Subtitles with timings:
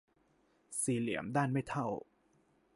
[0.81, 1.87] สี่เหลี่ยมด้านไม่เท่า